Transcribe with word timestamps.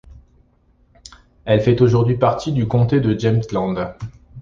Elle 1.45 1.61
fait 1.61 1.79
aujourd'hui 1.79 2.17
partie 2.17 2.53
du 2.53 2.67
comté 2.67 2.99
de 3.01 3.13
Jämtland. 3.19 3.93